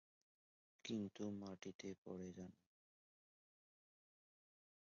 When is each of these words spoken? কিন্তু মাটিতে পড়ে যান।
কিন্তু 0.85 1.23
মাটিতে 1.41 1.89
পড়ে 2.03 2.29
যান। 2.31 2.51